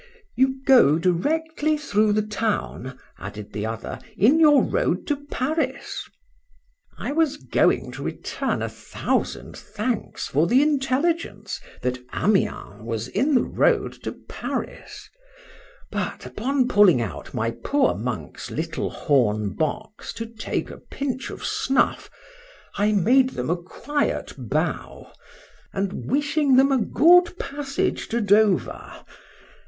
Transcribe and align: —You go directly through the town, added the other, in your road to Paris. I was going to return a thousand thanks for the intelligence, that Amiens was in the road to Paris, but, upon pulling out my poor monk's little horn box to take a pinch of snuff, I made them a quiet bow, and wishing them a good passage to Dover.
—You 0.35 0.55
go 0.65 0.97
directly 0.97 1.77
through 1.77 2.13
the 2.13 2.25
town, 2.25 2.97
added 3.19 3.53
the 3.53 3.67
other, 3.67 3.99
in 4.17 4.39
your 4.39 4.63
road 4.63 5.05
to 5.05 5.27
Paris. 5.27 6.09
I 6.97 7.11
was 7.11 7.37
going 7.37 7.91
to 7.91 8.01
return 8.01 8.63
a 8.63 8.67
thousand 8.69 9.55
thanks 9.55 10.25
for 10.25 10.47
the 10.47 10.63
intelligence, 10.63 11.59
that 11.83 11.99
Amiens 12.11 12.81
was 12.81 13.09
in 13.09 13.35
the 13.35 13.43
road 13.43 13.93
to 14.01 14.13
Paris, 14.27 15.07
but, 15.91 16.25
upon 16.25 16.67
pulling 16.67 16.99
out 16.99 17.35
my 17.35 17.51
poor 17.51 17.93
monk's 17.93 18.49
little 18.49 18.89
horn 18.89 19.53
box 19.53 20.13
to 20.13 20.25
take 20.25 20.71
a 20.71 20.79
pinch 20.79 21.29
of 21.29 21.45
snuff, 21.45 22.09
I 22.75 22.91
made 22.91 23.29
them 23.29 23.51
a 23.51 23.55
quiet 23.61 24.33
bow, 24.35 25.13
and 25.71 26.09
wishing 26.09 26.55
them 26.55 26.71
a 26.71 26.79
good 26.81 27.37
passage 27.37 28.07
to 28.07 28.19
Dover. 28.19 29.05